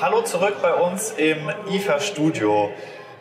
Hallo 0.00 0.22
zurück 0.22 0.56
bei 0.62 0.72
uns 0.74 1.12
im 1.12 1.50
IFA-Studio. 1.70 2.70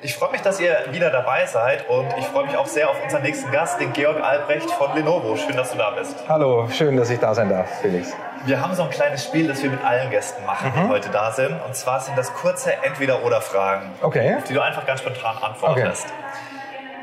Ich 0.02 0.14
freue 0.16 0.32
mich, 0.32 0.42
dass 0.42 0.60
ihr 0.60 0.76
wieder 0.92 1.10
dabei 1.10 1.46
seid 1.48 1.90
und 1.90 2.08
ich 2.20 2.26
freue 2.26 2.46
mich 2.46 2.56
auch 2.56 2.68
sehr 2.68 2.90
auf 2.90 3.02
unseren 3.04 3.24
nächsten 3.24 3.52
Gast, 3.52 3.80
den 3.80 3.94
Georg 3.94 4.22
Albrecht 4.22 4.70
von 4.72 4.94
Lenovo. 4.96 5.36
Schön, 5.36 5.58
dass 5.58 5.72
du 5.72 5.78
da 5.78 5.90
bist. 5.92 6.16
Hallo, 6.30 6.70
schön, 6.70 6.96
dass 6.96 7.10
ich 7.10 7.20
da 7.20 7.34
sein 7.34 7.50
darf, 7.50 7.82
Felix. 7.82 8.14
Wir 8.46 8.62
haben 8.62 8.76
so 8.76 8.84
ein 8.84 8.92
kleines 8.92 9.24
Spiel, 9.24 9.48
das 9.48 9.64
wir 9.64 9.72
mit 9.72 9.84
allen 9.84 10.12
Gästen 10.12 10.46
machen, 10.46 10.72
die 10.76 10.88
heute 10.88 11.10
da 11.10 11.32
sind. 11.32 11.60
Und 11.66 11.76
zwar 11.76 12.00
sind 12.00 12.16
das 12.18 12.32
kurze 12.34 12.74
Entweder-Oder-Fragen, 12.84 13.90
Okay. 14.04 14.36
auf 14.38 14.44
die 14.44 14.54
du 14.54 14.62
einfach 14.62 14.86
ganz 14.86 15.00
spontan 15.00 15.38
antwortest. 15.42 16.08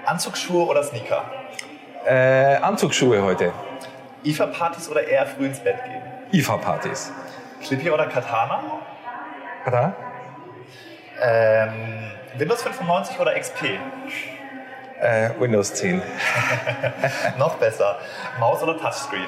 Anzugsschuhe 0.06 0.66
oder 0.66 0.84
Sneaker? 0.84 1.24
Äh, 2.06 2.56
Anzugsschuhe 2.58 3.22
heute. 3.22 3.52
IFA-Partys 4.22 4.88
oder 4.88 5.06
eher 5.06 5.26
früh 5.26 5.46
ins 5.46 5.58
Bett 5.58 5.82
gehen? 5.84 6.02
IFA-Partys. 6.32 7.12
Clippy 7.66 7.90
oder 7.90 8.06
Katana? 8.06 8.60
Katar? 9.64 9.94
Ähm, 11.22 12.10
Windows 12.36 12.62
95 12.62 13.18
oder 13.20 13.38
XP? 13.38 13.78
Äh, 15.00 15.30
Windows 15.38 15.74
10. 15.74 16.02
Noch 17.38 17.54
besser. 17.56 17.98
Maus 18.38 18.62
oder 18.62 18.78
Touchscreen? 18.78 19.26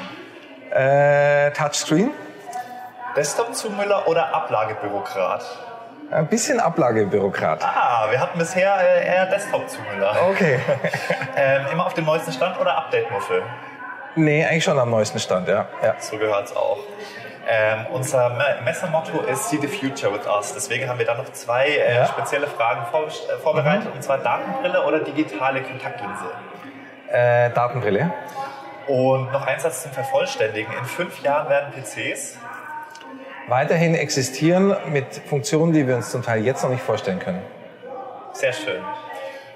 Äh, 0.71 1.51
Touchscreen? 1.53 2.11
Desktop-Zumüller 3.17 4.07
oder 4.09 4.35
Ablagebürokrat? 4.35 5.43
Ein 6.11 6.29
bisschen 6.29 6.61
Ablagebürokrat. 6.61 7.65
Ah, 7.65 8.07
wir 8.11 8.21
hatten 8.21 8.39
bisher 8.39 8.77
äh, 8.79 9.07
eher 9.07 9.27
Desktop-Zumüller. 9.27 10.17
Okay. 10.31 10.61
Ähm, 11.39 11.67
immer 11.71 11.85
auf 11.85 11.93
dem 11.93 12.07
neuesten 12.07 12.33
Stand 12.33 12.59
oder 12.59 12.79
Update-Muffel? 12.79 13.43
nee, 14.15 14.43
eigentlich 14.43 14.65
schon 14.65 14.79
am 14.79 14.89
neuesten 14.89 15.19
Stand, 15.19 15.49
ja. 15.49 15.67
ja. 15.83 15.95
So 15.99 16.17
gehört's 16.17 16.57
auch. 16.57 16.79
Ähm, 17.49 17.87
unser 17.93 18.31
Me- 18.31 18.57
Messermotto 18.65 19.21
ist 19.21 19.51
See 19.51 19.59
the 19.61 19.69
Future 19.69 20.13
with 20.13 20.27
us. 20.27 20.53
Deswegen 20.55 20.89
haben 20.89 20.99
wir 20.99 21.07
da 21.07 21.15
noch 21.15 21.31
zwei 21.33 21.67
äh, 21.69 21.95
Ja. 21.97 22.07
spezielle 22.07 22.47
Fragen 22.49 22.87
vor, 22.91 23.05
äh, 23.07 23.39
vorbereitet. 23.43 23.89
Und 23.95 24.03
zwar 24.03 24.19
Datenbrille 24.19 24.85
oder 24.85 24.99
digitale 25.01 25.63
Kontaktlinse. 25.63 26.25
Äh, 27.11 27.51
Datenbrille. 27.51 28.13
Und 28.89 29.33
noch 29.33 29.47
ein 29.47 29.59
Satz 29.61 29.83
zum 29.85 29.93
Vervollständigen. 29.93 30.73
In 30.77 30.85
fünf 30.85 31.23
Jahren 31.23 31.49
werden 31.49 31.73
PCs 31.73 32.39
Weiterhin 33.49 33.95
existieren 33.95 34.77
mit 34.87 35.07
Funktionen, 35.29 35.73
die 35.73 35.87
wir 35.87 35.95
uns 35.95 36.11
zum 36.11 36.23
Teil 36.25 36.45
jetzt 36.45 36.65
noch 36.65 36.71
nicht 36.71 36.83
vorstellen 36.83 37.21
können. 37.21 37.43
sehr 38.33 38.53
schön. 38.53 38.83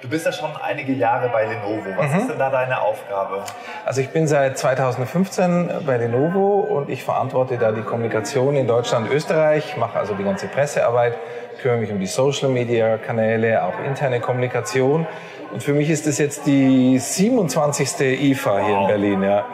Du 0.02 0.08
bist 0.08 0.24
ja 0.24 0.32
schon 0.32 0.50
einige 0.56 0.92
Jahre 0.92 1.28
bei 1.28 1.44
Lenovo. 1.44 1.84
Was 1.96 2.14
ist 2.14 2.30
denn 2.30 2.38
da 2.38 2.48
deine 2.48 2.80
Aufgabe? 2.80 3.44
Also 3.84 4.00
ich 4.00 4.08
bin 4.08 4.26
seit 4.26 4.56
2015 4.56 5.82
bei 5.84 5.98
Lenovo 5.98 6.60
und 6.60 6.88
ich 6.88 7.04
verantworte 7.04 7.58
da 7.58 7.70
die 7.70 7.82
Kommunikation 7.82 8.56
in 8.56 8.66
Deutschland, 8.66 9.10
Österreich, 9.10 9.76
mache 9.76 9.98
also 9.98 10.14
die 10.14 10.24
ganze 10.24 10.46
Pressearbeit, 10.46 11.18
kümmere 11.60 11.78
mich 11.78 11.90
um 11.90 12.00
die 12.00 12.06
Social 12.06 12.48
Media 12.48 12.96
Kanäle, 12.98 13.62
auch 13.64 13.78
interne 13.84 14.20
Kommunikation. 14.20 15.06
Und 15.52 15.64
für 15.64 15.72
mich 15.72 15.90
ist 15.90 16.06
das 16.06 16.18
jetzt 16.18 16.46
die 16.46 16.96
27. 16.98 18.00
IFA 18.30 18.58
hier 18.60 18.68
in 18.68 18.74
Wow. 18.82 18.86
Berlin. 18.86 19.22
Ja, 19.24 19.44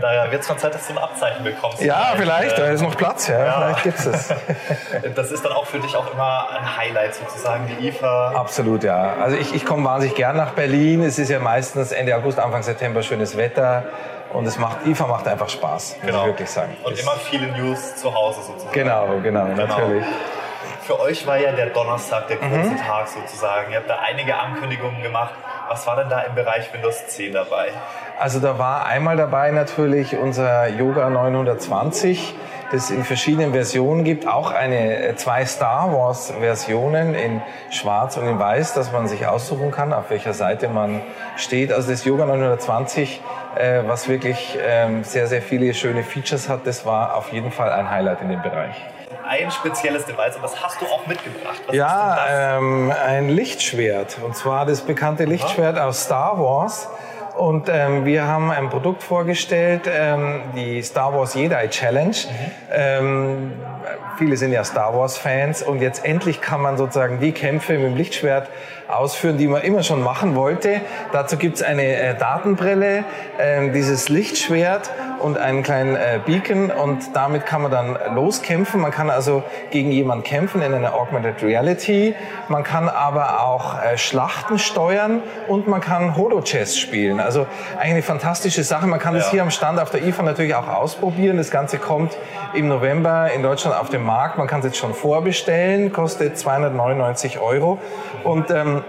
Da 0.00 0.32
wird 0.32 0.40
es 0.42 0.48
mal 0.48 0.56
Zeit, 0.56 0.74
dass 0.74 0.86
du 0.86 0.94
ein 0.94 0.98
Abzeichen 0.98 1.44
bekommst. 1.44 1.82
ja 1.82 2.14
vielleicht, 2.16 2.56
da 2.56 2.64
ist 2.68 2.80
noch 2.80 2.96
Platz, 2.96 3.28
ja, 3.28 3.44
Ja. 3.44 3.52
vielleicht 3.52 3.82
gibt's 3.82 4.06
es. 4.06 4.34
Das 5.14 5.30
ist 5.30 5.44
dann 5.44 5.52
auch 5.52 5.66
für 5.66 5.78
dich 5.78 5.94
auch 5.94 6.10
immer 6.14 6.48
ein 6.58 6.76
Highlight 6.78 7.14
sozusagen, 7.14 7.66
die 7.68 7.88
IFA. 7.88 8.30
Absolut, 8.34 8.82
ja. 8.82 9.14
Also 9.22 9.36
ich, 9.36 9.54
ich 9.54 9.66
komme 9.66 9.84
wahnsinnig 9.84 10.16
gern 10.16 10.36
nach 10.38 10.52
Berlin. 10.52 11.02
Es 11.02 11.18
ist 11.18 11.28
ja 11.28 11.38
meistens 11.38 11.92
Ende 11.92 12.16
August, 12.16 12.38
Anfang 12.38 12.62
September 12.62 13.02
schönes 13.02 13.36
Wetter 13.36 13.84
und 14.32 14.46
es 14.46 14.58
macht, 14.58 14.86
IFA 14.86 15.06
macht 15.06 15.28
einfach 15.28 15.50
Spaß, 15.50 15.96
muss 16.02 16.14
ich 16.14 16.24
wirklich 16.24 16.48
sagen. 16.50 16.74
Und 16.82 16.92
Das- 16.94 17.02
immer 17.02 17.12
viele 17.16 17.48
News 17.58 17.96
zu 17.96 18.14
Hause 18.14 18.40
sozusagen. 18.40 18.72
Genau, 18.72 19.06
genau, 19.22 19.44
natürlich. 19.48 20.04
Für 20.82 20.98
euch 21.00 21.26
war 21.26 21.36
ja 21.38 21.52
der 21.52 21.66
Donnerstag 21.66 22.28
der 22.28 22.38
Mhm. 22.38 22.62
große 22.62 22.76
Tag 22.84 23.08
sozusagen. 23.08 23.70
Ihr 23.72 23.78
habt 23.78 23.90
da 23.90 23.98
einige 23.98 24.36
Ankündigungen 24.38 25.02
gemacht. 25.02 25.34
Was 25.68 25.86
war 25.86 25.96
denn 25.96 26.08
da 26.08 26.20
im 26.22 26.34
Bereich 26.34 26.72
Windows 26.72 27.06
10 27.08 27.32
dabei? 27.32 27.68
Also 28.18 28.40
da 28.40 28.58
war 28.58 28.86
einmal 28.86 29.16
dabei 29.16 29.50
natürlich 29.50 30.16
unser 30.16 30.66
Yoga 30.68 31.08
920, 31.10 32.34
das 32.72 32.84
es 32.84 32.90
in 32.90 33.04
verschiedenen 33.04 33.52
Versionen 33.52 34.02
gibt. 34.04 34.26
Auch 34.26 34.50
eine 34.52 34.98
äh, 35.08 35.16
zwei 35.16 35.44
Star 35.46 35.92
Wars 35.92 36.32
Versionen 36.40 37.14
in 37.14 37.40
Schwarz 37.70 38.16
und 38.16 38.26
in 38.26 38.38
Weiß, 38.38 38.74
dass 38.74 38.90
man 38.90 39.06
sich 39.06 39.26
aussuchen 39.26 39.70
kann, 39.70 39.92
auf 39.92 40.10
welcher 40.10 40.32
Seite 40.34 40.68
man 40.68 41.02
steht. 41.36 41.72
Also 41.72 41.90
das 41.90 42.04
Yoga 42.04 42.26
920, 42.26 43.20
äh, 43.56 43.82
was 43.86 44.08
wirklich 44.08 44.58
ähm, 44.66 45.04
sehr 45.04 45.26
sehr 45.28 45.42
viele 45.42 45.72
schöne 45.74 46.02
Features 46.02 46.48
hat, 46.48 46.66
das 46.66 46.84
war 46.84 47.14
auf 47.16 47.32
jeden 47.32 47.52
Fall 47.52 47.70
ein 47.70 47.90
Highlight 47.90 48.22
in 48.22 48.30
dem 48.30 48.42
Bereich. 48.42 48.74
Ein 49.26 49.50
spezielles 49.50 50.04
Device 50.06 50.36
und 50.36 50.42
das 50.42 50.62
hast 50.62 50.80
du 50.80 50.86
auch 50.86 51.06
mitgebracht. 51.06 51.60
Was 51.66 51.74
Ja, 51.74 52.58
ähm, 52.58 52.92
ein 52.92 53.28
Lichtschwert. 53.28 54.18
Und 54.24 54.36
zwar 54.36 54.66
das 54.66 54.82
bekannte 54.82 55.24
Lichtschwert 55.24 55.78
aus 55.78 56.04
Star 56.04 56.38
Wars. 56.38 56.88
Und 57.40 57.70
ähm, 57.72 58.04
wir 58.04 58.26
haben 58.26 58.50
ein 58.50 58.68
Produkt 58.68 59.02
vorgestellt, 59.02 59.88
ähm, 59.90 60.42
die 60.54 60.82
StarArs 60.82 61.32
Jedi 61.32 61.68
Challenge. 61.70 62.14
Ähm, 62.70 63.52
viele 64.18 64.36
sind 64.36 64.52
ja 64.52 64.62
Star 64.62 64.94
Wars 64.94 65.16
Fans 65.16 65.62
und 65.62 65.80
jetzt 65.80 66.04
endlich 66.04 66.42
kann 66.42 66.60
man 66.60 66.76
sozusagen 66.76 67.18
die 67.18 67.32
Kämpfe 67.32 67.78
mit 67.78 67.92
dem 67.92 67.96
Lichtschwert 67.96 68.50
ausführen, 68.90 69.38
die 69.38 69.46
man 69.46 69.62
immer 69.62 69.82
schon 69.82 70.02
machen 70.02 70.34
wollte. 70.34 70.80
Dazu 71.12 71.36
gibt's 71.36 71.62
eine 71.62 71.96
äh, 71.96 72.14
Datenbrille, 72.14 73.04
ähm, 73.38 73.72
dieses 73.72 74.08
Lichtschwert 74.08 74.90
und 75.20 75.38
einen 75.38 75.62
kleinen 75.62 75.96
äh, 75.96 76.20
Beacon 76.24 76.70
und 76.70 77.14
damit 77.14 77.46
kann 77.46 77.62
man 77.62 77.70
dann 77.70 77.96
loskämpfen. 78.14 78.80
Man 78.80 78.90
kann 78.90 79.10
also 79.10 79.42
gegen 79.70 79.90
jemanden 79.90 80.24
kämpfen 80.24 80.62
in 80.62 80.74
einer 80.74 80.94
Augmented 80.94 81.42
Reality. 81.42 82.14
Man 82.48 82.64
kann 82.64 82.88
aber 82.88 83.42
auch 83.44 83.82
äh, 83.82 83.96
Schlachten 83.96 84.58
steuern 84.58 85.22
und 85.48 85.68
man 85.68 85.80
kann 85.80 86.16
Holo-Chess 86.16 86.78
spielen. 86.78 87.20
Also 87.30 87.46
eigentlich 87.78 87.92
eine 87.92 88.02
fantastische 88.02 88.64
Sache. 88.64 88.88
Man 88.88 88.98
kann 88.98 89.14
das 89.14 89.26
Ja. 89.26 89.30
hier 89.30 89.42
am 89.42 89.52
Stand 89.52 89.78
auf 89.78 89.90
der 89.90 90.02
IFA 90.02 90.24
natürlich 90.24 90.56
auch 90.56 90.66
ausprobieren. 90.66 91.36
Das 91.36 91.52
Ganze 91.52 91.78
kommt 91.78 92.16
im 92.54 92.66
November 92.66 93.30
in 93.30 93.44
Deutschland 93.44 93.76
auf 93.76 93.88
den 93.88 94.02
Markt. 94.02 94.36
Man 94.36 94.48
kann 94.48 94.58
es 94.58 94.66
jetzt 94.66 94.78
schon 94.78 94.94
vorbestellen, 94.94 95.92
kostet 95.92 96.36
299 96.36 97.38
Euro. 97.38 97.78
Und 98.24 98.50
ähm, 98.50 98.82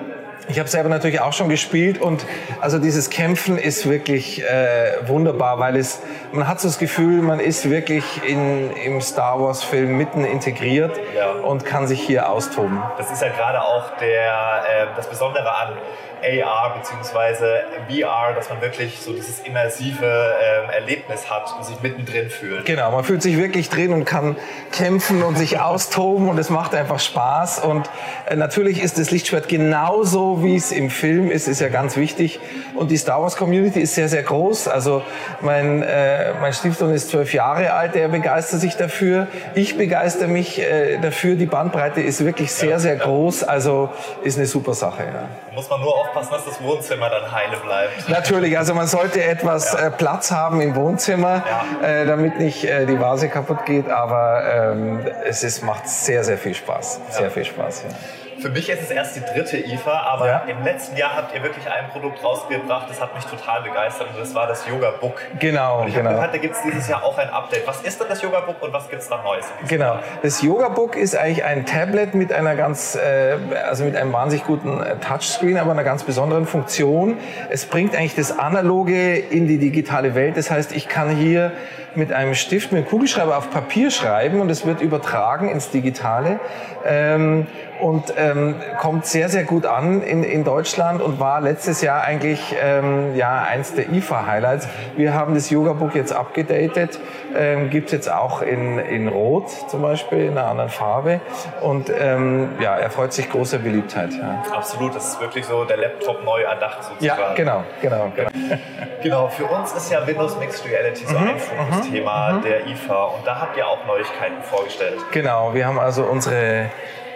ich 0.47 0.59
habe 0.59 0.68
selber 0.69 0.90
natürlich 0.90 1.22
auch 1.22 1.34
schon 1.34 1.50
gespielt 1.50 2.02
und 2.02 2.25
also 2.59 2.79
dieses 2.79 3.09
Kämpfen 3.09 3.57
ist 3.57 3.90
wirklich 3.90 4.44
äh, 4.44 5.07
wunderbar, 5.07 5.59
weil 5.59 5.75
es 5.75 6.02
man 6.34 6.47
hat 6.47 6.59
so 6.62 6.68
das 6.68 6.79
Gefühl, 6.79 7.22
man 7.22 7.40
ist 7.40 7.69
wirklich 7.69 8.03
in, 8.28 8.72
im 8.72 9.02
Star 9.02 9.40
Wars 9.41 9.63
Film 9.63 9.97
mitten 9.97 10.24
integriert 10.24 10.97
Ja. 11.16 11.31
und 11.31 11.66
kann 11.66 11.88
sich 11.88 12.02
hier 12.02 12.29
austoben. 12.29 12.81
Das 12.97 13.12
ist 13.12 13.22
ja 13.22 13.29
gerade 13.29 13.62
auch 13.62 13.97
der, 14.00 14.18
äh, 14.29 14.85
das 14.96 15.07
Besondere 15.07 15.50
an 15.53 15.78
AR 16.24 16.75
bzw. 16.78 17.46
VR, 17.90 18.34
dass 18.35 18.50
man 18.50 18.62
wirklich 18.62 19.02
so 19.02 19.12
dieses 19.12 19.40
immersive 19.40 20.06
ähm, 20.06 20.69
Erlebnis 20.69 21.29
hat 21.29 21.52
und 21.58 21.66
sich 21.66 21.81
mittendrin 21.81 22.29
fühlt. 22.29 22.63
Genau, 22.66 22.91
man 22.91 23.03
fühlt 23.03 23.23
sich 23.23 23.38
wirklich 23.38 23.69
drin 23.69 23.91
und 23.91 24.06
kann 24.06 24.35
kämpfen 24.72 25.23
und 25.23 25.35
sich 25.38 25.59
austoben 25.62 26.29
und 26.29 26.38
es 26.38 26.50
macht 26.52 26.75
einfach 26.75 27.00
Spaß. 27.00 27.59
Und 27.66 27.90
äh, 28.28 28.35
natürlich 28.35 28.81
ist 28.84 29.00
das 29.00 29.09
Lichtschwert 29.12 29.50
genauso, 29.50 30.31
wie 30.42 30.56
es 30.56 30.72
im 30.72 30.90
Film 30.90 31.30
ist, 31.31 31.47
ist 31.47 31.62
ja 31.62 31.69
ganz 31.69 31.97
wichtig. 31.97 32.40
Und 32.75 32.90
die 32.92 32.97
Star 32.97 33.22
Wars 33.22 33.36
Community 33.36 33.81
ist 33.81 33.96
sehr, 33.96 34.08
sehr 34.08 34.24
groß. 34.24 34.68
Also 34.68 35.02
mein, 35.42 35.84
äh, 35.84 36.34
mein 36.40 36.53
Stiefsohn 36.53 36.94
ist 36.94 37.09
zwölf 37.09 37.34
Jahre 37.34 37.74
alt, 37.74 37.96
der 37.96 38.08
begeistert 38.08 38.62
sich 38.62 38.75
dafür. 38.75 39.28
Ich 39.56 39.78
begeister 39.78 40.28
mich 40.28 40.59
äh, 40.59 40.97
dafür. 41.00 41.36
Die 41.36 41.46
Bandbreite 41.46 42.02
ist 42.02 42.24
wirklich 42.25 42.52
sehr, 42.52 42.80
sehr 42.80 42.96
groß. 42.96 43.44
Also 43.44 43.90
ist 44.24 44.38
eine 44.38 44.47
super 44.47 44.74
Sache. 44.74 45.03
Ja. 45.03 45.28
Muss 45.56 45.70
man 45.70 45.81
nur 45.81 45.96
aufpassen, 45.96 46.30
dass 46.31 46.46
das 46.46 46.62
Wohnzimmer 46.64 47.09
dann 47.09 47.31
heile 47.31 47.58
bleibt. 47.58 48.08
Natürlich, 48.09 48.58
also 48.58 48.74
man 48.74 48.88
sollte 48.88 49.24
etwas 49.24 49.74
Ja. 49.74 49.88
äh, 49.88 49.91
Platz 49.91 50.31
haben 50.31 50.62
im 50.62 50.75
Wohnzimmer, 50.75 51.44
Ja. 51.81 51.88
äh, 51.88 52.06
damit 52.06 52.40
nicht 52.40 52.64
äh, 52.64 52.86
die 52.86 53.00
Vase 53.00 53.28
kaputt 53.30 53.66
geht, 53.66 53.90
aber 53.90 54.44
ähm, 54.72 55.00
es 55.28 55.44
ist, 55.44 55.64
macht 55.64 55.88
sehr, 55.88 56.24
sehr 56.24 56.38
viel 56.38 56.53
Spaß. 56.53 57.00
Sehr 57.09 57.30
viel 57.31 57.46
Spaß, 57.46 57.84
ja. 57.90 57.96
Für 58.41 58.49
mich 58.49 58.70
ist 58.70 58.82
es 58.82 58.90
erst 58.90 59.16
die 59.16 59.22
dritte 59.22 59.58
IFA, 59.58 59.91
aber 60.02 60.28
Ja. 60.28 60.43
im 60.47 60.64
letzten 60.64 60.97
Jahr 60.97 61.16
habt 61.16 61.35
ihr 61.35 61.43
wirklich 61.43 61.64
ein 61.70 61.90
Produkt 61.90 62.23
rausgebracht, 62.23 62.90
das 62.90 62.99
hat 62.99 63.14
mich 63.14 63.23
total 63.26 63.61
begeistert 63.61 64.08
und 64.11 64.20
das 64.20 64.34
war 64.34 64.47
das 64.47 64.67
Yoga 64.67 64.91
Book. 64.99 65.22
Genau, 65.40 65.82
Und 65.82 65.90
ich 65.90 65.93
genau. 65.96 66.09
gehört, 66.11 66.34
da 66.34 66.38
gibt 66.40 66.55
es 66.55 66.61
dieses 66.64 66.88
Jahr 66.88 67.03
auch 67.03 67.17
ein 67.20 67.29
Update. 67.29 67.67
Was 67.67 67.82
ist 67.82 67.99
denn 68.02 68.08
das 68.09 68.20
Yoga 68.23 68.40
Book 68.40 68.61
und 68.64 68.73
was 68.73 68.90
gibt 68.90 69.03
es 69.03 69.09
da 69.09 69.22
Neues? 69.22 69.46
Genau. 69.67 69.99
Das 70.23 70.41
Yoga 70.41 70.70
Book 70.70 70.96
ist 70.96 71.16
eigentlich 71.16 71.43
ein 71.43 71.67
Tablet 71.67 72.16
mit 72.16 72.34
einer 72.34 72.55
ganz, 72.55 72.96
äh, 72.96 73.38
also 73.67 73.84
mit 73.84 73.96
einem 73.96 74.11
wahnsinnig 74.11 74.46
guten 74.46 74.82
äh, 74.82 74.96
Touchscreen, 74.97 75.58
aber 75.58 75.72
einer 75.72 75.84
ganz 75.84 76.03
besonderen 76.03 76.47
Funktion. 76.47 77.17
Es 77.52 77.67
bringt 77.67 77.96
eigentlich 77.96 78.16
das 78.16 78.40
Analoge 78.40 79.17
in 79.17 79.47
die 79.47 79.59
digitale 79.59 80.16
Welt. 80.16 80.35
Das 80.35 80.49
heißt, 80.49 80.72
ich 80.72 80.88
kann 80.88 81.09
hier 81.16 81.52
mit 81.93 82.14
einem 82.14 82.35
Stift, 82.35 82.72
mit 82.72 82.79
einem 82.84 82.88
Kugelschreiber 82.90 83.38
auf 83.38 83.52
Papier 83.52 83.91
schreiben 83.91 84.40
und 84.40 84.49
es 84.49 84.66
wird 84.66 84.82
übertragen 84.82 85.49
ins 85.49 85.72
Digitale. 85.72 86.40
Ähm, 86.85 87.47
und 87.82 88.16
äh, 88.16 88.30
ähm, 88.31 88.55
kommt 88.79 89.05
sehr, 89.05 89.29
sehr 89.29 89.43
gut 89.43 89.66
an 89.66 90.01
in, 90.01 90.23
in 90.23 90.43
Deutschland 90.43 91.01
und 91.01 91.19
war 91.19 91.41
letztes 91.41 91.81
Jahr 91.81 92.03
eigentlich 92.03 92.55
ähm, 92.61 93.16
ja, 93.16 93.43
eins 93.43 93.73
der 93.73 93.89
IFA-Highlights. 93.91 94.67
Wir 94.95 95.13
haben 95.13 95.35
das 95.35 95.49
Yoga-Book 95.49 95.95
jetzt 95.95 96.13
abgedatet, 96.13 96.99
ähm, 97.35 97.69
gibt 97.69 97.91
jetzt 97.91 98.11
auch 98.11 98.41
in, 98.41 98.79
in 98.79 99.07
Rot 99.07 99.49
zum 99.69 99.81
Beispiel, 99.81 100.25
in 100.25 100.37
einer 100.37 100.47
anderen 100.47 100.69
Farbe. 100.69 101.22
Und 101.61 101.91
ähm, 101.97 102.49
ja, 102.59 102.75
er 102.75 102.89
freut 102.89 103.13
sich 103.13 103.29
großer 103.29 103.59
Beliebtheit. 103.59 104.13
Ja. 104.13 104.43
Absolut, 104.53 104.95
das 104.95 105.13
ist 105.13 105.22
wirklich 105.22 105.45
so 105.45 105.66
der 105.66 105.78
Laptop 105.78 106.23
neu 106.23 106.41
erdacht 106.41 106.83
sozusagen. 106.83 107.22
Ja, 107.22 107.33
genau, 107.33 107.63
genau. 107.81 108.11
Genau, 108.16 108.29
genau 109.03 109.28
für 109.28 109.45
uns 109.45 109.73
ist 109.73 109.91
ja 109.91 110.05
Windows 110.05 110.37
Mixed 110.37 110.66
Reality 110.66 111.05
so 111.05 111.17
mhm, 111.17 111.28
ein 111.29 111.39
Fokusthema 111.39 112.33
mhm, 112.33 112.41
der 112.43 112.67
IFA 112.67 113.03
und 113.05 113.28
da 113.28 113.39
habt 113.41 113.57
ihr 113.57 113.67
auch 113.67 113.85
Neuigkeiten 113.85 114.41
vorgestellt. 114.43 114.99
Genau, 115.11 115.53
wir 115.53 115.66
haben 115.66 115.79
also 115.79 116.03
unsere 116.03 116.69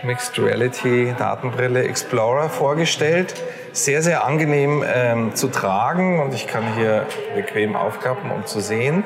Mixed 0.04 0.38
Reality 0.40 1.14
Datenbrille 1.18 1.84
Explorer 1.84 2.50
vorgestellt. 2.50 3.34
Sehr, 3.72 4.02
sehr 4.02 4.26
angenehm 4.26 4.84
ähm, 4.88 5.36
zu 5.36 5.50
tragen 5.50 6.22
und 6.22 6.34
ich 6.34 6.48
kann 6.48 6.64
hier 6.76 7.06
bequem 7.36 7.76
aufklappen, 7.76 8.32
um 8.32 8.46
zu 8.46 8.62
sehen. 8.62 9.04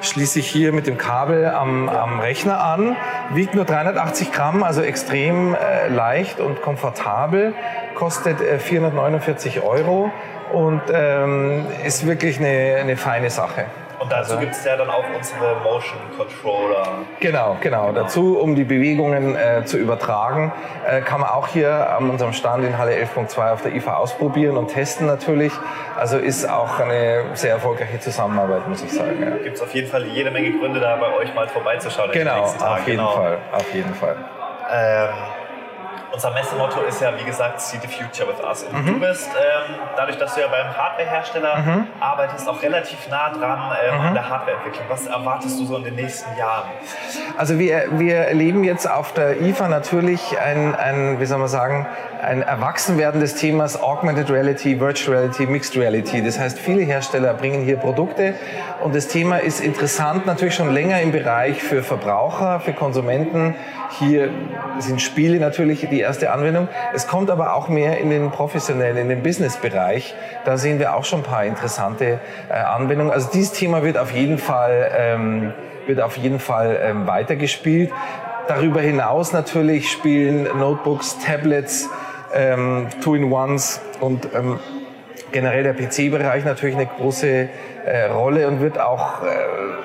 Schließe 0.00 0.38
ich 0.38 0.48
hier 0.48 0.72
mit 0.72 0.86
dem 0.86 0.96
Kabel 0.96 1.46
am, 1.46 1.88
am 1.88 2.20
Rechner 2.20 2.62
an, 2.62 2.96
wiegt 3.30 3.54
nur 3.54 3.64
380 3.64 4.32
Gramm, 4.32 4.62
also 4.62 4.82
extrem 4.82 5.54
äh, 5.54 5.88
leicht 5.88 6.38
und 6.38 6.62
komfortabel, 6.62 7.54
kostet 7.94 8.40
äh, 8.40 8.58
449 8.58 9.62
Euro 9.62 10.12
und 10.52 10.82
ähm, 10.92 11.66
ist 11.84 12.06
wirklich 12.06 12.38
eine, 12.38 12.76
eine 12.80 12.96
feine 12.96 13.30
Sache. 13.30 13.66
Und 14.02 14.10
dazu 14.10 14.32
also, 14.32 14.38
gibt 14.38 14.52
es 14.52 14.64
ja 14.64 14.76
dann 14.76 14.90
auch 14.90 15.04
unsere 15.14 15.54
Motion 15.62 16.00
Controller. 16.16 16.88
Genau, 17.20 17.56
genau. 17.60 17.86
genau. 17.86 17.92
Dazu, 17.92 18.36
um 18.36 18.56
die 18.56 18.64
Bewegungen 18.64 19.36
äh, 19.36 19.64
zu 19.64 19.78
übertragen, 19.78 20.52
äh, 20.84 21.02
kann 21.02 21.20
man 21.20 21.30
auch 21.30 21.46
hier 21.46 21.88
an 21.96 22.10
unserem 22.10 22.32
Stand 22.32 22.64
in 22.64 22.78
Halle 22.78 22.96
11.2 22.96 23.52
auf 23.52 23.62
der 23.62 23.76
IFA 23.76 23.94
ausprobieren 23.94 24.56
und 24.56 24.72
testen 24.72 25.06
natürlich. 25.06 25.52
Also 25.96 26.18
ist 26.18 26.50
auch 26.50 26.80
eine 26.80 27.26
sehr 27.34 27.52
erfolgreiche 27.52 28.00
Zusammenarbeit, 28.00 28.66
muss 28.66 28.82
ich 28.82 28.92
sagen. 28.92 29.22
Ja. 29.22 29.36
Gibt 29.36 29.56
es 29.56 29.62
auf 29.62 29.72
jeden 29.72 29.86
Fall 29.86 30.04
jede 30.06 30.32
Menge 30.32 30.50
Gründe, 30.58 30.80
da 30.80 30.96
bei 30.96 31.14
euch 31.14 31.32
mal 31.32 31.46
vorbeizuschauen. 31.46 32.10
Genau, 32.10 32.42
auf 32.42 32.86
jeden 32.86 32.98
genau. 32.98 33.10
Fall. 33.12 33.38
Auf 33.52 33.72
jeden 33.72 33.94
Fall. 33.94 34.16
Ähm, 34.68 35.41
unser 36.12 36.30
Messemotto 36.30 36.80
ist 36.82 37.00
ja, 37.00 37.12
wie 37.18 37.24
gesagt, 37.24 37.60
See 37.60 37.78
the 37.80 37.88
Future 37.88 38.28
with 38.28 38.44
Us. 38.44 38.64
Und 38.64 38.84
mhm. 38.84 38.86
du 38.86 39.00
bist, 39.00 39.28
ähm, 39.28 39.74
dadurch, 39.96 40.18
dass 40.18 40.34
du 40.34 40.40
ja 40.40 40.48
beim 40.48 40.76
Hardwarehersteller 40.76 41.56
mhm. 41.58 41.86
arbeitest, 42.00 42.48
auch 42.48 42.62
relativ 42.62 43.08
nah 43.08 43.30
dran 43.30 43.76
ähm, 43.82 43.98
mhm. 43.98 44.06
an 44.08 44.14
der 44.14 44.28
Hardwareentwicklung. 44.28 44.84
Was 44.88 45.06
erwartest 45.06 45.58
du 45.58 45.64
so 45.64 45.76
in 45.76 45.84
den 45.84 45.94
nächsten 45.94 46.36
Jahren? 46.36 46.68
Also 47.36 47.58
wir, 47.58 47.84
wir 47.92 48.16
erleben 48.16 48.62
jetzt 48.64 48.88
auf 48.88 49.12
der 49.12 49.40
IFA 49.40 49.68
natürlich 49.68 50.38
ein, 50.38 50.74
ein 50.74 51.18
wie 51.18 51.26
soll 51.26 51.38
man 51.38 51.48
sagen, 51.48 51.86
ein 52.22 52.42
Erwachsenwerden 52.42 53.20
des 53.20 53.34
Themas 53.34 53.80
Augmented 53.82 54.30
Reality, 54.30 54.78
Virtual 54.78 55.16
Reality, 55.16 55.46
Mixed 55.46 55.76
Reality. 55.76 56.22
Das 56.22 56.38
heißt, 56.38 56.58
viele 56.58 56.82
Hersteller 56.82 57.34
bringen 57.34 57.64
hier 57.64 57.76
Produkte 57.76 58.34
und 58.82 58.94
das 58.94 59.08
Thema 59.08 59.38
ist 59.38 59.60
interessant 59.60 60.26
natürlich 60.26 60.54
schon 60.54 60.72
länger 60.72 61.00
im 61.00 61.10
Bereich 61.10 61.62
für 61.62 61.82
Verbraucher, 61.82 62.60
für 62.60 62.72
Konsumenten. 62.72 63.56
Hier 63.98 64.30
sind 64.78 65.02
Spiele 65.02 65.38
natürlich 65.38 65.86
die 65.88 66.01
erste 66.02 66.30
Anwendung. 66.30 66.68
Es 66.92 67.06
kommt 67.06 67.30
aber 67.30 67.54
auch 67.54 67.68
mehr 67.68 67.98
in 67.98 68.10
den 68.10 68.30
professionellen, 68.30 68.96
in 68.96 69.08
den 69.08 69.22
Business-Bereich. 69.22 70.14
Da 70.44 70.56
sehen 70.56 70.78
wir 70.78 70.94
auch 70.94 71.04
schon 71.04 71.20
ein 71.20 71.24
paar 71.24 71.44
interessante 71.44 72.20
äh, 72.48 72.52
Anwendungen. 72.54 73.12
Also 73.12 73.30
dieses 73.32 73.52
Thema 73.52 73.82
wird 73.82 73.96
auf 73.96 74.12
jeden 74.12 74.38
Fall, 74.38 74.90
ähm, 74.96 75.52
wird 75.86 76.00
auf 76.00 76.16
jeden 76.16 76.38
Fall 76.38 76.78
ähm, 76.82 77.06
weitergespielt. 77.06 77.90
Darüber 78.48 78.80
hinaus 78.80 79.32
natürlich 79.32 79.90
spielen 79.90 80.48
Notebooks, 80.58 81.18
Tablets, 81.24 81.88
ähm, 82.34 82.88
Two-in-Ones 83.02 83.80
und 84.00 84.28
ähm, 84.34 84.58
generell 85.32 85.62
der 85.62 85.74
PC-Bereich 85.74 86.44
natürlich 86.44 86.76
eine 86.76 86.86
große 86.86 87.48
äh, 87.84 88.04
Rolle 88.06 88.48
und 88.48 88.60
wird 88.60 88.80
auch, 88.80 89.22
äh, 89.22 89.26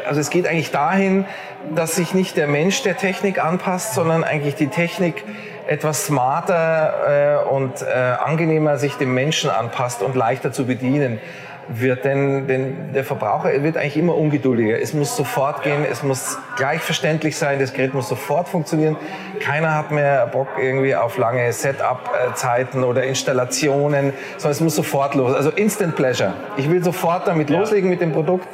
also 0.07 0.19
es 0.19 0.29
geht 0.29 0.47
eigentlich 0.47 0.71
dahin, 0.71 1.25
dass 1.73 1.95
sich 1.95 2.13
nicht 2.13 2.37
der 2.37 2.47
Mensch 2.47 2.83
der 2.83 2.97
Technik 2.97 3.43
anpasst, 3.43 3.93
sondern 3.93 4.23
eigentlich 4.23 4.55
die 4.55 4.67
Technik 4.67 5.23
etwas 5.67 6.05
smarter 6.05 7.43
äh, 7.45 7.49
und 7.49 7.81
äh, 7.81 7.85
angenehmer 7.85 8.77
sich 8.77 8.95
dem 8.95 9.13
Menschen 9.13 9.49
anpasst 9.49 10.01
und 10.01 10.15
leichter 10.15 10.51
zu 10.51 10.65
bedienen 10.65 11.19
wird. 11.69 12.05
Denn, 12.05 12.47
denn 12.47 12.93
der 12.93 13.03
Verbraucher 13.03 13.63
wird 13.63 13.77
eigentlich 13.77 13.97
immer 13.97 14.15
ungeduldiger. 14.15 14.79
Es 14.81 14.93
muss 14.93 15.15
sofort 15.15 15.63
gehen, 15.63 15.85
es 15.89 16.03
muss 16.03 16.37
gleich 16.55 16.81
verständlich 16.81 17.37
sein, 17.37 17.59
das 17.59 17.73
Gerät 17.73 17.93
muss 17.93 18.09
sofort 18.09 18.47
funktionieren. 18.47 18.97
Keiner 19.39 19.75
hat 19.75 19.91
mehr 19.91 20.27
Bock 20.27 20.47
irgendwie 20.59 20.95
auf 20.95 21.17
lange 21.17 21.51
Setup-Zeiten 21.51 22.83
oder 22.83 23.03
Installationen, 23.03 24.13
sondern 24.37 24.51
es 24.51 24.61
muss 24.61 24.75
sofort 24.75 25.15
los. 25.15 25.33
Also 25.33 25.49
Instant 25.51 25.95
Pleasure. 25.95 26.33
Ich 26.57 26.69
will 26.69 26.83
sofort 26.83 27.27
damit 27.27 27.49
ja. 27.49 27.59
loslegen 27.59 27.89
mit 27.89 28.01
dem 28.01 28.11
Produkt. 28.11 28.47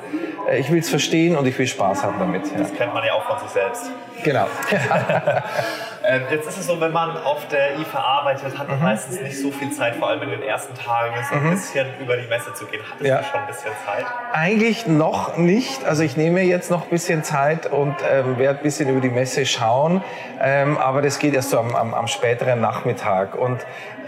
Äh, 0.50 0.60
ich 0.60 0.72
will 0.72 0.80
es 0.80 0.90
verstehen 0.90 1.36
und 1.36 1.48
ich 1.48 1.58
will 1.58 1.68
Spaß 1.68 2.04
haben 2.04 2.16
damit. 2.20 2.46
Ja. 2.52 2.60
Das 2.60 2.74
kennt 2.74 2.94
man 2.94 3.04
ja 3.06 3.14
auch 3.14 3.24
von 3.24 3.40
sich 3.40 3.50
selbst. 3.50 3.92
Genau. 4.24 4.48
Ähm, 6.06 6.24
jetzt 6.30 6.48
ist 6.48 6.58
es 6.58 6.68
so, 6.68 6.82
wenn 6.82 6.92
man 6.92 7.16
auf 7.18 7.48
der 7.48 7.80
IFA 7.80 7.98
arbeitet, 7.98 8.58
hat 8.58 8.68
man 8.68 8.78
mhm. 8.78 8.84
meistens 8.84 9.22
nicht 9.22 9.40
so 9.40 9.52
viel 9.52 9.72
Zeit, 9.72 9.96
vor 9.96 10.10
allem 10.10 10.22
in 10.24 10.32
den 10.32 10.44
ersten 10.44 10.74
Tagen, 10.76 11.16
so 11.30 11.36
ein 11.36 11.46
mhm. 11.46 11.52
bisschen 11.52 11.88
über 12.02 12.18
die 12.18 12.28
Messe 12.28 12.54
zu 12.54 12.66
gehen. 12.66 12.82
Hattest 12.90 13.06
ja. 13.06 13.20
du 13.20 13.24
schon 13.24 13.40
ein 13.40 13.48
bisschen 13.48 13.72
Zeit? 13.86 14.06
Eigentlich 14.34 14.86
noch 14.86 15.38
nicht. 15.38 15.86
Also 15.86 16.04
ich 16.04 16.18
nehme 16.18 16.42
jetzt 16.42 16.70
noch 16.70 16.84
ein 16.84 16.90
bisschen 16.90 17.24
Zeit 17.24 17.68
und 17.68 17.96
ähm, 18.10 18.38
werde 18.38 18.60
ein 18.60 18.64
bisschen 18.64 18.90
über 18.90 19.00
die 19.00 19.10
Messe 19.10 19.46
schauen. 19.46 20.04
Ähm, 20.42 20.78
aber 20.78 21.02
das 21.02 21.20
geht 21.20 21.34
erst 21.34 21.52
so 21.52 21.60
am, 21.60 21.74
am, 21.74 21.94
am 21.94 22.08
späteren 22.08 22.60
Nachmittag. 22.60 23.36
Und 23.36 23.66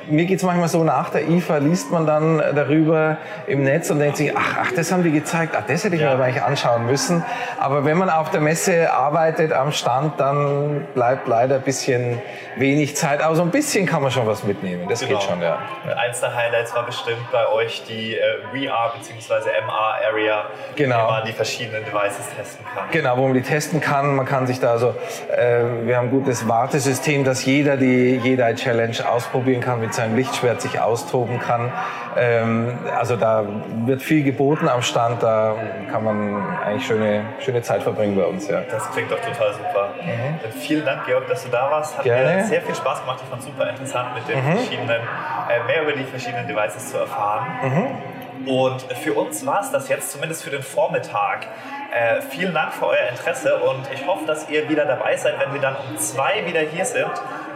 mir 0.09 0.25
geht 0.25 0.37
es 0.37 0.43
manchmal 0.43 0.67
so, 0.67 0.83
nach 0.83 1.09
der 1.09 1.27
IFA 1.27 1.57
liest 1.57 1.91
man 1.91 2.05
dann 2.05 2.37
darüber 2.55 3.17
im 3.47 3.63
Netz 3.63 3.89
und 3.89 3.99
denkt 3.99 4.17
sich, 4.17 4.35
ach, 4.35 4.57
ach 4.61 4.71
das 4.75 4.91
haben 4.91 5.03
die 5.03 5.11
gezeigt, 5.11 5.55
ach, 5.57 5.63
das 5.67 5.83
hätte 5.83 5.95
ich 5.95 6.01
ja. 6.01 6.09
mir 6.09 6.13
aber 6.15 6.25
eigentlich 6.25 6.43
anschauen 6.43 6.85
müssen. 6.85 7.23
Aber 7.59 7.85
wenn 7.85 7.97
man 7.97 8.09
auf 8.09 8.29
der 8.31 8.41
Messe 8.41 8.91
arbeitet 8.93 9.53
am 9.53 9.71
Stand, 9.71 10.19
dann 10.19 10.87
bleibt 10.93 11.27
leider 11.27 11.55
ein 11.55 11.61
bisschen 11.61 12.21
wenig 12.57 12.95
Zeit. 12.95 13.21
Aber 13.21 13.35
so 13.35 13.41
ein 13.41 13.51
bisschen 13.51 13.85
kann 13.85 14.01
man 14.01 14.11
schon 14.11 14.27
was 14.27 14.43
mitnehmen. 14.43 14.87
Das 14.87 14.99
genau. 14.99 15.19
geht 15.19 15.27
schon, 15.27 15.41
ja. 15.41 15.57
Eins 15.97 16.19
der 16.19 16.35
Highlights 16.35 16.75
war 16.75 16.85
bestimmt 16.85 17.31
bei 17.31 17.47
euch 17.49 17.83
die 17.87 18.15
äh, 18.15 18.21
VR 18.51 18.93
bzw. 18.97 19.49
MR-Area, 19.61 20.45
genau. 20.75 21.07
wo 21.07 21.11
man 21.11 21.25
die 21.25 21.33
verschiedenen 21.33 21.83
Devices 21.83 22.25
testen 22.37 22.65
kann. 22.73 22.85
Genau, 22.91 23.17
wo 23.17 23.23
man 23.23 23.33
die 23.33 23.41
testen 23.41 23.81
kann. 23.81 24.15
Man 24.15 24.25
kann 24.25 24.47
sich 24.47 24.59
da 24.59 24.77
so, 24.77 24.95
äh, 25.35 25.63
wir 25.85 25.97
haben 25.97 26.07
ein 26.07 26.11
gutes 26.11 26.47
Wartesystem, 26.47 27.23
dass 27.23 27.45
jeder 27.45 27.77
die 27.77 28.17
Jedi 28.17 28.55
Challenge 28.55 28.97
ausprobieren 29.09 29.61
kann 29.61 29.79
mit 29.79 29.94
seinem 29.95 30.15
Lichtschwert 30.15 30.61
sich 30.61 30.79
austoben 30.79 31.39
kann. 31.39 31.71
Ähm, 32.17 32.77
also 32.97 33.15
da 33.15 33.45
wird 33.85 34.01
viel 34.01 34.23
geboten 34.23 34.67
am 34.67 34.81
Stand, 34.81 35.21
da 35.23 35.55
kann 35.91 36.03
man 36.03 36.57
eigentlich 36.59 36.85
schöne, 36.85 37.25
schöne 37.39 37.61
Zeit 37.61 37.83
verbringen 37.83 38.15
bei 38.15 38.25
uns. 38.25 38.47
Ja. 38.47 38.61
Das 38.69 38.89
klingt 38.91 39.11
doch 39.11 39.19
total 39.19 39.53
super. 39.53 39.89
Mhm. 40.01 40.51
Vielen 40.59 40.85
Dank, 40.85 41.05
Georg, 41.05 41.27
dass 41.27 41.43
du 41.43 41.49
da 41.49 41.69
warst. 41.69 41.97
Hat 41.97 42.03
Gerne. 42.03 42.35
mir 42.35 42.43
sehr 42.45 42.61
viel 42.61 42.75
Spaß 42.75 43.01
gemacht. 43.01 43.19
Ich 43.21 43.29
fand 43.29 43.41
es 43.41 43.47
super 43.47 43.69
interessant, 43.69 44.15
mit 44.15 44.27
den 44.27 44.43
mhm. 44.43 44.57
verschiedenen, 44.57 44.89
äh, 44.89 45.63
mehr 45.67 45.83
über 45.83 45.93
die 45.93 46.03
verschiedenen 46.03 46.47
Devices 46.47 46.91
zu 46.91 46.97
erfahren. 46.97 47.47
Mhm. 47.63 48.47
Und 48.47 48.81
für 48.81 49.13
uns 49.13 49.45
war 49.45 49.61
es 49.61 49.71
das 49.71 49.89
jetzt, 49.89 50.11
zumindest 50.11 50.43
für 50.43 50.51
den 50.51 50.61
Vormittag. 50.61 51.47
Äh, 51.91 52.21
vielen 52.21 52.53
Dank 52.53 52.73
für 52.73 52.87
euer 52.87 53.07
Interesse 53.09 53.57
und 53.57 53.89
ich 53.93 54.05
hoffe, 54.05 54.25
dass 54.25 54.49
ihr 54.49 54.69
wieder 54.69 54.85
dabei 54.85 55.15
seid, 55.15 55.39
wenn 55.39 55.53
wir 55.53 55.61
dann 55.61 55.75
um 55.75 55.97
zwei 55.97 56.45
wieder 56.45 56.59
hier 56.59 56.85
sind 56.85 57.11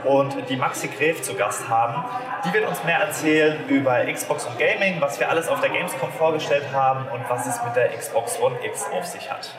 und 0.05 0.49
die 0.49 0.55
Maxi 0.55 0.87
Gräf 0.87 1.21
zu 1.21 1.35
Gast 1.35 1.67
haben. 1.69 2.03
Die 2.45 2.53
wird 2.53 2.67
uns 2.67 2.83
mehr 2.83 2.99
erzählen 2.99 3.67
über 3.67 4.05
Xbox 4.05 4.45
und 4.45 4.57
Gaming, 4.57 5.01
was 5.01 5.19
wir 5.19 5.29
alles 5.29 5.47
auf 5.47 5.59
der 5.61 5.69
Gamescom 5.69 6.11
vorgestellt 6.13 6.65
haben 6.73 7.07
und 7.09 7.29
was 7.29 7.47
es 7.47 7.63
mit 7.63 7.75
der 7.75 7.89
Xbox 7.89 8.39
One 8.39 8.57
X 8.63 8.85
auf 8.91 9.05
sich 9.05 9.29
hat. 9.31 9.49